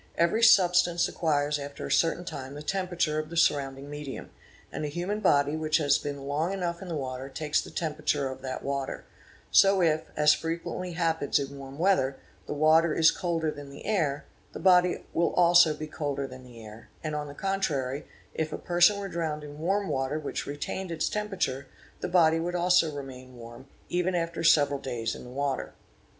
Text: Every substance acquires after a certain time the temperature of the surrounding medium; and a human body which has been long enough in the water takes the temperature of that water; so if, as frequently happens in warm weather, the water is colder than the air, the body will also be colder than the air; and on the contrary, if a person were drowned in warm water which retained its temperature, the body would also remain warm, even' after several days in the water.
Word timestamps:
Every 0.17 0.41
substance 0.41 1.07
acquires 1.07 1.59
after 1.59 1.85
a 1.85 1.91
certain 1.91 2.25
time 2.25 2.55
the 2.55 2.63
temperature 2.63 3.19
of 3.19 3.29
the 3.29 3.37
surrounding 3.37 3.87
medium; 3.87 4.31
and 4.71 4.83
a 4.83 4.87
human 4.87 5.19
body 5.19 5.55
which 5.55 5.77
has 5.77 5.99
been 5.99 6.25
long 6.25 6.51
enough 6.53 6.81
in 6.81 6.87
the 6.87 6.95
water 6.95 7.29
takes 7.29 7.61
the 7.61 7.69
temperature 7.69 8.27
of 8.27 8.41
that 8.41 8.63
water; 8.63 9.05
so 9.51 9.79
if, 9.79 10.09
as 10.17 10.33
frequently 10.33 10.93
happens 10.93 11.37
in 11.37 11.55
warm 11.59 11.77
weather, 11.77 12.17
the 12.47 12.55
water 12.55 12.95
is 12.95 13.11
colder 13.11 13.51
than 13.51 13.69
the 13.69 13.85
air, 13.85 14.25
the 14.53 14.59
body 14.59 15.05
will 15.13 15.33
also 15.35 15.71
be 15.75 15.85
colder 15.85 16.25
than 16.25 16.43
the 16.43 16.65
air; 16.65 16.89
and 17.03 17.13
on 17.13 17.27
the 17.27 17.35
contrary, 17.35 18.07
if 18.33 18.51
a 18.51 18.57
person 18.57 18.97
were 18.97 19.07
drowned 19.07 19.43
in 19.43 19.59
warm 19.59 19.87
water 19.87 20.17
which 20.17 20.47
retained 20.47 20.91
its 20.91 21.07
temperature, 21.09 21.67
the 21.99 22.07
body 22.09 22.39
would 22.39 22.55
also 22.55 22.91
remain 22.91 23.35
warm, 23.37 23.67
even' 23.87 24.15
after 24.15 24.43
several 24.43 24.79
days 24.79 25.13
in 25.13 25.23
the 25.25 25.29
water. 25.29 25.73